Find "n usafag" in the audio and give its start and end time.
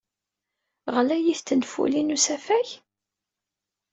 2.11-2.67